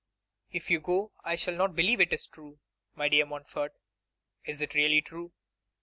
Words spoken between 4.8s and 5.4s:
true?